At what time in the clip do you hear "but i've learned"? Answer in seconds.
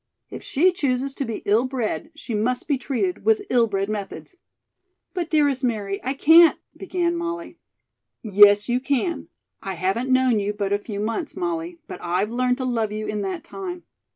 11.87-12.57